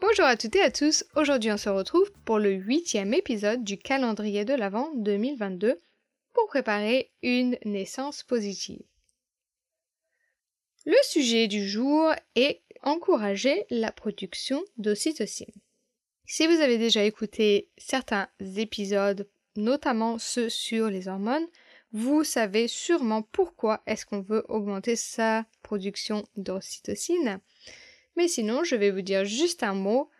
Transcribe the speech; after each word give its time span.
Bonjour 0.00 0.26
à 0.26 0.36
toutes 0.36 0.54
et 0.54 0.62
à 0.62 0.70
tous, 0.70 1.04
aujourd'hui 1.16 1.50
on 1.50 1.56
se 1.56 1.68
retrouve 1.68 2.12
pour 2.24 2.38
le 2.38 2.52
huitième 2.52 3.12
épisode 3.14 3.64
du 3.64 3.76
calendrier 3.76 4.44
de 4.44 4.54
l'Avent 4.54 4.92
2022 4.94 5.76
pour 6.32 6.46
préparer 6.46 7.10
une 7.24 7.58
naissance 7.64 8.22
positive. 8.22 8.80
Le 10.86 10.96
sujet 11.02 11.48
du 11.48 11.68
jour 11.68 12.12
est 12.36 12.62
encourager 12.82 13.66
la 13.70 13.90
production 13.90 14.62
d'ocytocine. 14.76 15.52
Si 16.26 16.46
vous 16.46 16.60
avez 16.60 16.78
déjà 16.78 17.02
écouté 17.02 17.68
certains 17.76 18.28
épisodes, 18.56 19.28
notamment 19.56 20.18
ceux 20.18 20.48
sur 20.48 20.90
les 20.90 21.08
hormones, 21.08 21.48
vous 21.90 22.22
savez 22.22 22.68
sûrement 22.68 23.22
pourquoi 23.22 23.82
est-ce 23.86 24.06
qu'on 24.06 24.22
veut 24.22 24.44
augmenter 24.48 24.94
sa 24.94 25.44
production 25.64 26.24
d'ocytocine. 26.36 27.40
Mais 28.18 28.26
sinon, 28.26 28.64
je 28.64 28.74
vais 28.74 28.90
vous 28.90 29.00
dire 29.00 29.24
juste 29.24 29.62
un 29.62 29.74
mot. 29.74 30.10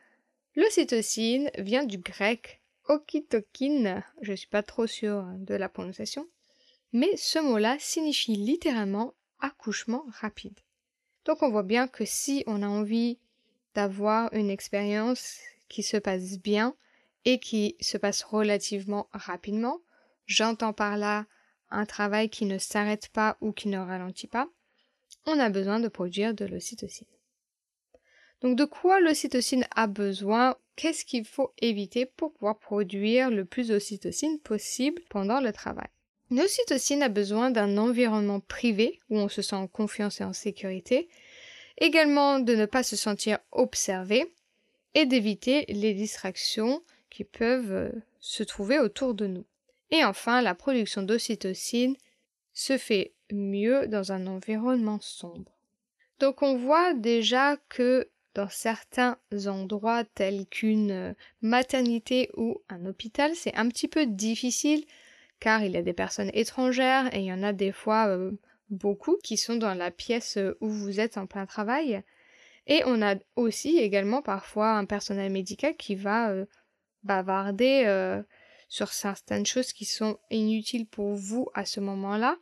L'ocytocine 0.54 1.50
vient 1.58 1.84
du 1.84 1.98
grec 1.98 2.62
okitokine, 2.86 4.04
je 4.22 4.30
ne 4.30 4.36
suis 4.36 4.46
pas 4.46 4.62
trop 4.62 4.86
sûre 4.86 5.26
de 5.36 5.56
la 5.56 5.68
prononciation, 5.68 6.28
mais 6.92 7.16
ce 7.16 7.40
mot-là 7.40 7.76
signifie 7.80 8.36
littéralement 8.36 9.14
accouchement 9.40 10.04
rapide. 10.20 10.60
Donc 11.24 11.42
on 11.42 11.50
voit 11.50 11.64
bien 11.64 11.88
que 11.88 12.04
si 12.04 12.44
on 12.46 12.62
a 12.62 12.68
envie 12.68 13.18
d'avoir 13.74 14.32
une 14.32 14.48
expérience 14.48 15.40
qui 15.68 15.82
se 15.82 15.96
passe 15.96 16.38
bien 16.38 16.76
et 17.24 17.40
qui 17.40 17.74
se 17.80 17.98
passe 17.98 18.22
relativement 18.22 19.08
rapidement, 19.12 19.80
j'entends 20.24 20.72
par 20.72 20.96
là 20.98 21.26
un 21.68 21.84
travail 21.84 22.30
qui 22.30 22.44
ne 22.44 22.58
s'arrête 22.58 23.08
pas 23.08 23.36
ou 23.40 23.50
qui 23.50 23.66
ne 23.66 23.78
ralentit 23.78 24.28
pas, 24.28 24.48
on 25.26 25.40
a 25.40 25.50
besoin 25.50 25.80
de 25.80 25.88
produire 25.88 26.32
de 26.32 26.44
l'ocytocine. 26.44 27.08
Donc 28.42 28.56
de 28.56 28.64
quoi 28.64 29.00
l'ocytocine 29.00 29.66
a 29.74 29.86
besoin? 29.86 30.56
Qu'est-ce 30.76 31.04
qu'il 31.04 31.24
faut 31.24 31.52
éviter 31.60 32.06
pour 32.06 32.32
pouvoir 32.32 32.58
produire 32.58 33.30
le 33.30 33.44
plus 33.44 33.68
d'ocytocine 33.68 34.38
possible 34.38 35.02
pendant 35.08 35.40
le 35.40 35.52
travail? 35.52 35.88
L'ocytocine 36.30 37.02
a 37.02 37.08
besoin 37.08 37.50
d'un 37.50 37.78
environnement 37.78 38.40
privé 38.40 39.00
où 39.10 39.18
on 39.18 39.28
se 39.28 39.42
sent 39.42 39.56
en 39.56 39.66
confiance 39.66 40.20
et 40.20 40.24
en 40.24 40.32
sécurité, 40.32 41.08
également 41.78 42.38
de 42.38 42.54
ne 42.54 42.66
pas 42.66 42.82
se 42.82 42.96
sentir 42.96 43.38
observé 43.50 44.32
et 44.94 45.06
d'éviter 45.06 45.64
les 45.68 45.94
distractions 45.94 46.82
qui 47.10 47.24
peuvent 47.24 47.72
euh, 47.72 47.90
se 48.20 48.42
trouver 48.42 48.78
autour 48.78 49.14
de 49.14 49.26
nous. 49.26 49.44
Et 49.90 50.04
enfin, 50.04 50.42
la 50.42 50.54
production 50.54 51.02
d'ocytocine 51.02 51.96
se 52.52 52.76
fait 52.76 53.14
mieux 53.32 53.86
dans 53.86 54.12
un 54.12 54.26
environnement 54.26 55.00
sombre. 55.00 55.52
Donc 56.20 56.42
on 56.42 56.56
voit 56.56 56.94
déjà 56.94 57.56
que 57.68 58.08
dans 58.38 58.48
certains 58.48 59.18
endroits 59.46 60.04
tels 60.04 60.46
qu'une 60.46 60.92
euh, 60.92 61.12
maternité 61.42 62.30
ou 62.36 62.62
un 62.68 62.86
hôpital, 62.86 63.34
c'est 63.34 63.52
un 63.56 63.68
petit 63.68 63.88
peu 63.88 64.06
difficile 64.06 64.84
car 65.40 65.64
il 65.64 65.72
y 65.72 65.76
a 65.76 65.82
des 65.82 65.92
personnes 65.92 66.30
étrangères 66.32 67.12
et 67.12 67.18
il 67.18 67.24
y 67.24 67.32
en 67.32 67.42
a 67.42 67.52
des 67.52 67.72
fois 67.72 68.06
euh, 68.06 68.30
beaucoup 68.70 69.18
qui 69.24 69.36
sont 69.36 69.56
dans 69.56 69.74
la 69.74 69.90
pièce 69.90 70.36
euh, 70.36 70.56
où 70.60 70.68
vous 70.68 71.00
êtes 71.00 71.18
en 71.18 71.26
plein 71.26 71.46
travail. 71.46 72.00
Et 72.68 72.82
on 72.86 73.02
a 73.02 73.16
aussi 73.34 73.78
également 73.78 74.22
parfois 74.22 74.70
un 74.70 74.84
personnel 74.84 75.32
médical 75.32 75.74
qui 75.76 75.96
va 75.96 76.30
bavarder 77.02 78.20
sur 78.68 78.92
certaines 78.92 79.46
choses 79.46 79.72
qui 79.72 79.86
sont 79.86 80.18
inutiles 80.30 80.86
pour 80.86 81.14
vous 81.14 81.48
à 81.54 81.64
ce 81.64 81.80
moment-là. 81.80 82.36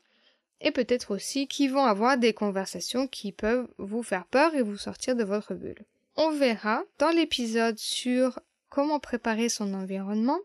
Et 0.60 0.70
peut-être 0.70 1.14
aussi 1.14 1.48
qui 1.48 1.68
vont 1.68 1.84
avoir 1.84 2.16
des 2.16 2.32
conversations 2.32 3.06
qui 3.06 3.32
peuvent 3.32 3.68
vous 3.78 4.02
faire 4.02 4.26
peur 4.26 4.54
et 4.54 4.62
vous 4.62 4.76
sortir 4.76 5.14
de 5.14 5.24
votre 5.24 5.54
bulle. 5.54 5.84
On 6.16 6.30
verra 6.30 6.82
dans 6.98 7.10
l'épisode 7.10 7.78
sur 7.78 8.40
comment 8.70 9.00
préparer 9.00 9.48
son 9.48 9.74
environnement, 9.74 10.38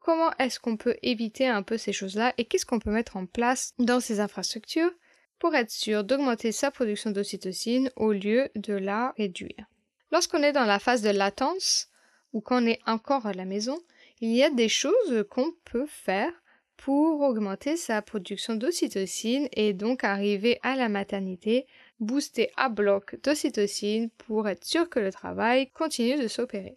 comment 0.00 0.32
est-ce 0.38 0.58
qu'on 0.60 0.76
peut 0.76 0.96
éviter 1.02 1.46
un 1.46 1.62
peu 1.62 1.76
ces 1.76 1.92
choses-là 1.92 2.32
et 2.38 2.44
qu'est-ce 2.44 2.66
qu'on 2.66 2.78
peut 2.78 2.90
mettre 2.90 3.16
en 3.16 3.26
place 3.26 3.74
dans 3.78 4.00
ces 4.00 4.20
infrastructures 4.20 4.92
pour 5.38 5.54
être 5.54 5.70
sûr 5.70 6.04
d'augmenter 6.04 6.52
sa 6.52 6.70
production 6.70 7.10
d'ocytocine 7.10 7.90
au 7.96 8.12
lieu 8.12 8.48
de 8.54 8.74
la 8.74 9.12
réduire. 9.18 9.66
Lorsqu'on 10.10 10.42
est 10.42 10.52
dans 10.52 10.64
la 10.64 10.78
phase 10.78 11.02
de 11.02 11.10
latence 11.10 11.88
ou 12.32 12.40
qu'on 12.40 12.66
est 12.66 12.80
encore 12.86 13.26
à 13.26 13.34
la 13.34 13.44
maison, 13.44 13.78
il 14.20 14.30
y 14.30 14.42
a 14.42 14.50
des 14.50 14.68
choses 14.68 15.26
qu'on 15.28 15.52
peut 15.64 15.86
faire 15.86 16.32
pour 16.76 17.20
augmenter 17.20 17.76
sa 17.76 18.02
production 18.02 18.56
d'ocytocine 18.56 19.48
et 19.52 19.72
donc 19.72 20.04
arriver 20.04 20.58
à 20.62 20.76
la 20.76 20.88
maternité 20.88 21.66
booster 22.00 22.50
à 22.56 22.68
bloc 22.68 23.16
d'ocytocine 23.22 24.10
pour 24.10 24.48
être 24.48 24.64
sûr 24.64 24.88
que 24.88 25.00
le 25.00 25.12
travail 25.12 25.70
continue 25.70 26.20
de 26.20 26.28
s'opérer. 26.28 26.76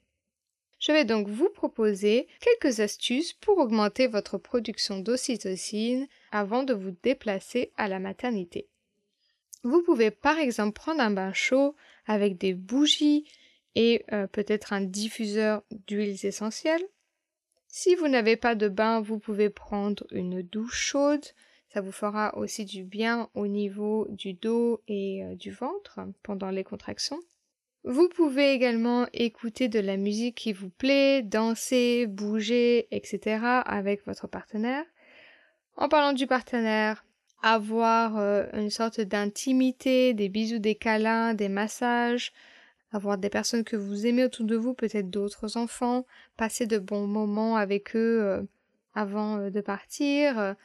Je 0.79 0.91
vais 0.91 1.05
donc 1.05 1.27
vous 1.27 1.49
proposer 1.49 2.27
quelques 2.39 2.79
astuces 2.79 3.33
pour 3.33 3.57
augmenter 3.57 4.07
votre 4.07 4.37
production 4.37 4.99
d'ocytocine 4.99 6.07
avant 6.31 6.63
de 6.63 6.73
vous 6.73 6.95
déplacer 7.03 7.71
à 7.77 7.87
la 7.87 7.99
maternité. 7.99 8.67
Vous 9.63 9.81
pouvez 9.81 10.11
par 10.11 10.37
exemple 10.37 10.73
prendre 10.73 11.01
un 11.01 11.11
bain 11.11 11.33
chaud 11.33 11.75
avec 12.05 12.37
des 12.37 12.53
bougies 12.53 13.25
et 13.75 14.05
euh, 14.11 14.27
peut-être 14.27 14.71
un 14.73 14.81
diffuseur 14.81 15.63
d'huiles 15.87 16.25
essentielles. 16.25 16.83
Si 17.67 17.95
vous 17.95 18.07
n'avez 18.07 18.35
pas 18.35 18.55
de 18.55 18.67
bain, 18.67 19.01
vous 19.01 19.19
pouvez 19.19 19.49
prendre 19.49 20.05
une 20.11 20.41
douche 20.41 20.79
chaude 20.79 21.25
ça 21.77 21.81
vous 21.81 21.91
fera 21.91 22.35
aussi 22.37 22.65
du 22.65 22.83
bien 22.83 23.29
au 23.35 23.47
niveau 23.47 24.07
du 24.09 24.33
dos 24.33 24.81
et 24.87 25.23
euh, 25.23 25.35
du 25.35 25.51
ventre 25.51 25.99
pendant 26.23 26.49
les 26.49 26.63
contractions. 26.63 27.19
Vous 27.83 28.09
pouvez 28.09 28.53
également 28.53 29.05
écouter 29.13 29.69
de 29.69 29.79
la 29.79 29.97
musique 29.97 30.35
qui 30.35 30.53
vous 30.53 30.69
plaît, 30.69 31.21
danser, 31.21 32.07
bouger, 32.07 32.87
etc. 32.91 33.61
avec 33.65 34.05
votre 34.05 34.27
partenaire. 34.27 34.83
En 35.75 35.87
parlant 35.87 36.13
du 36.13 36.25
partenaire, 36.25 37.05
avoir 37.43 38.17
euh, 38.17 38.45
une 38.53 38.71
sorte 38.71 38.99
d'intimité, 38.99 40.13
des 40.13 40.29
bisous, 40.29 40.59
des 40.59 40.75
câlins, 40.75 41.33
des 41.33 41.49
massages, 41.49 42.33
avoir 42.91 43.17
des 43.17 43.29
personnes 43.29 43.63
que 43.63 43.75
vous 43.75 44.05
aimez 44.05 44.23
autour 44.25 44.45
de 44.45 44.55
vous, 44.55 44.73
peut-être 44.73 45.09
d'autres 45.09 45.57
enfants, 45.57 46.05
passer 46.37 46.65
de 46.67 46.77
bons 46.77 47.07
moments 47.07 47.55
avec 47.55 47.95
eux 47.95 48.21
euh, 48.21 48.41
avant 48.95 49.49
de 49.49 49.61
partir, 49.61 50.55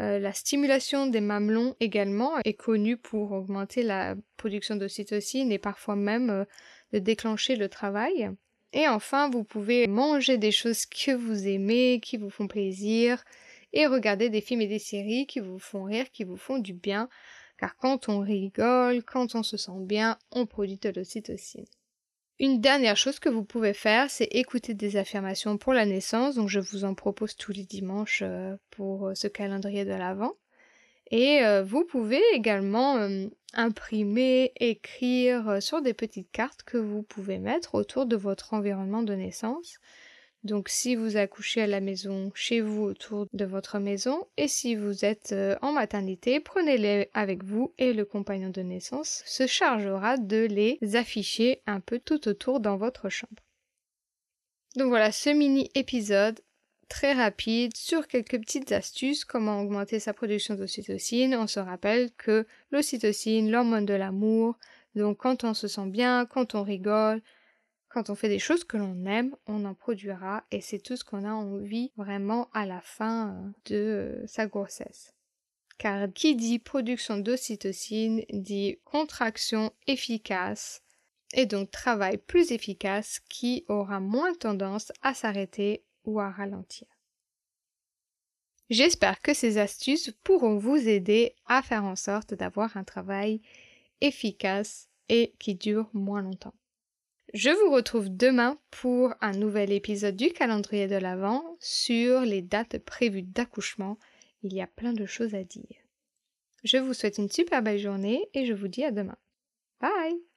euh, 0.00 0.18
la 0.18 0.32
stimulation 0.32 1.06
des 1.06 1.20
mamelons 1.20 1.76
également 1.78 2.38
est 2.44 2.54
connue 2.54 2.96
pour 2.96 3.32
augmenter 3.32 3.82
la 3.82 4.14
production 4.38 4.76
d'ocytocine 4.76 5.52
et 5.52 5.58
parfois 5.58 5.96
même 5.96 6.30
euh, 6.30 6.44
de 6.92 6.98
déclencher 6.98 7.56
le 7.56 7.68
travail. 7.68 8.30
Et 8.72 8.88
enfin, 8.88 9.28
vous 9.28 9.44
pouvez 9.44 9.86
manger 9.86 10.38
des 10.38 10.50
choses 10.50 10.86
que 10.86 11.12
vous 11.12 11.46
aimez, 11.46 12.00
qui 12.02 12.16
vous 12.16 12.30
font 12.30 12.48
plaisir, 12.48 13.22
et 13.74 13.86
regarder 13.86 14.30
des 14.30 14.40
films 14.40 14.62
et 14.62 14.66
des 14.66 14.78
séries 14.78 15.26
qui 15.26 15.40
vous 15.40 15.58
font 15.58 15.84
rire, 15.84 16.10
qui 16.10 16.24
vous 16.24 16.38
font 16.38 16.58
du 16.58 16.72
bien, 16.72 17.10
car 17.62 17.76
quand 17.76 18.08
on 18.08 18.18
rigole, 18.18 19.04
quand 19.04 19.36
on 19.36 19.44
se 19.44 19.56
sent 19.56 19.78
bien, 19.82 20.18
on 20.32 20.46
produit 20.46 20.78
de 20.78 20.88
l'ocytocine. 20.88 21.64
Une 22.40 22.60
dernière 22.60 22.96
chose 22.96 23.20
que 23.20 23.28
vous 23.28 23.44
pouvez 23.44 23.72
faire, 23.72 24.10
c'est 24.10 24.24
écouter 24.32 24.74
des 24.74 24.96
affirmations 24.96 25.56
pour 25.58 25.72
la 25.72 25.86
naissance. 25.86 26.34
Donc 26.34 26.48
je 26.48 26.58
vous 26.58 26.82
en 26.82 26.94
propose 26.94 27.36
tous 27.36 27.52
les 27.52 27.62
dimanches 27.62 28.22
euh, 28.24 28.56
pour 28.70 29.06
euh, 29.06 29.14
ce 29.14 29.28
calendrier 29.28 29.84
de 29.84 29.92
l'Avent. 29.92 30.32
Et 31.12 31.44
euh, 31.44 31.62
vous 31.62 31.84
pouvez 31.84 32.20
également 32.34 33.08
imprimer, 33.54 34.50
écrire 34.56 35.62
sur 35.62 35.82
des 35.82 35.94
petites 35.94 36.32
cartes 36.32 36.64
que 36.64 36.78
vous 36.78 37.04
pouvez 37.04 37.38
mettre 37.38 37.76
autour 37.76 38.06
de 38.06 38.16
votre 38.16 38.54
environnement 38.54 39.04
de 39.04 39.14
naissance. 39.14 39.78
Donc 40.44 40.68
si 40.68 40.96
vous 40.96 41.16
accouchez 41.16 41.62
à 41.62 41.66
la 41.68 41.80
maison, 41.80 42.32
chez 42.34 42.60
vous, 42.60 42.82
autour 42.82 43.26
de 43.32 43.44
votre 43.44 43.78
maison, 43.78 44.26
et 44.36 44.48
si 44.48 44.74
vous 44.74 45.04
êtes 45.04 45.30
euh, 45.32 45.56
en 45.62 45.72
maternité, 45.72 46.40
prenez-les 46.40 47.10
avec 47.14 47.44
vous 47.44 47.72
et 47.78 47.92
le 47.92 48.04
compagnon 48.04 48.50
de 48.50 48.60
naissance 48.60 49.22
se 49.24 49.46
chargera 49.46 50.16
de 50.16 50.44
les 50.44 50.78
afficher 50.96 51.62
un 51.66 51.78
peu 51.78 52.00
tout 52.00 52.26
autour 52.26 52.58
dans 52.58 52.76
votre 52.76 53.08
chambre. 53.08 53.42
Donc 54.74 54.88
voilà, 54.88 55.12
ce 55.12 55.30
mini 55.30 55.70
épisode 55.74 56.40
très 56.88 57.12
rapide 57.12 57.76
sur 57.76 58.08
quelques 58.08 58.38
petites 58.38 58.72
astuces, 58.72 59.24
comment 59.24 59.60
augmenter 59.60 60.00
sa 60.00 60.12
production 60.12 60.56
d'ocytocine. 60.56 61.34
On 61.36 61.46
se 61.46 61.60
rappelle 61.60 62.10
que 62.18 62.46
l'ocytocine, 62.70 63.50
l'hormone 63.50 63.86
de 63.86 63.94
l'amour, 63.94 64.58
donc 64.94 65.18
quand 65.18 65.44
on 65.44 65.54
se 65.54 65.68
sent 65.68 65.86
bien, 65.86 66.26
quand 66.26 66.54
on 66.54 66.62
rigole, 66.62 67.22
quand 67.92 68.08
on 68.08 68.14
fait 68.14 68.28
des 68.28 68.38
choses 68.38 68.64
que 68.64 68.78
l'on 68.78 69.04
aime, 69.04 69.36
on 69.46 69.64
en 69.66 69.74
produira 69.74 70.44
et 70.50 70.62
c'est 70.62 70.78
tout 70.78 70.96
ce 70.96 71.04
qu'on 71.04 71.24
a 71.24 71.32
envie 71.32 71.92
vraiment 71.96 72.48
à 72.54 72.64
la 72.64 72.80
fin 72.80 73.34
euh, 73.34 73.50
de 73.66 73.76
euh, 73.76 74.26
sa 74.26 74.46
grossesse. 74.46 75.14
Car 75.76 76.10
qui 76.12 76.34
dit 76.34 76.58
production 76.58 77.18
d'ocytocine 77.18 78.24
dit 78.30 78.78
contraction 78.84 79.72
efficace 79.86 80.82
et 81.34 81.44
donc 81.44 81.70
travail 81.70 82.18
plus 82.18 82.52
efficace 82.52 83.20
qui 83.28 83.64
aura 83.68 84.00
moins 84.00 84.32
tendance 84.34 84.92
à 85.02 85.12
s'arrêter 85.12 85.84
ou 86.04 86.20
à 86.20 86.30
ralentir. 86.30 86.86
J'espère 88.70 89.20
que 89.20 89.34
ces 89.34 89.58
astuces 89.58 90.12
pourront 90.24 90.56
vous 90.56 90.76
aider 90.88 91.34
à 91.46 91.62
faire 91.62 91.84
en 91.84 91.96
sorte 91.96 92.32
d'avoir 92.32 92.76
un 92.76 92.84
travail 92.84 93.42
efficace 94.00 94.88
et 95.10 95.34
qui 95.38 95.54
dure 95.54 95.90
moins 95.92 96.22
longtemps. 96.22 96.54
Je 97.32 97.48
vous 97.48 97.72
retrouve 97.72 98.14
demain 98.14 98.58
pour 98.70 99.14
un 99.22 99.32
nouvel 99.32 99.72
épisode 99.72 100.16
du 100.16 100.28
calendrier 100.28 100.86
de 100.86 100.96
l'Avent 100.96 101.56
sur 101.60 102.20
les 102.20 102.42
dates 102.42 102.76
prévues 102.78 103.22
d'accouchement. 103.22 103.98
Il 104.42 104.52
y 104.52 104.60
a 104.60 104.66
plein 104.66 104.92
de 104.92 105.06
choses 105.06 105.34
à 105.34 105.42
dire. 105.42 105.78
Je 106.62 106.76
vous 106.76 106.92
souhaite 106.92 107.16
une 107.16 107.30
super 107.30 107.62
belle 107.62 107.78
journée 107.78 108.28
et 108.34 108.44
je 108.44 108.52
vous 108.52 108.68
dis 108.68 108.84
à 108.84 108.90
demain. 108.90 109.16
Bye 109.80 110.31